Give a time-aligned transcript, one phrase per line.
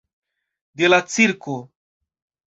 [0.81, 1.57] De la cirko.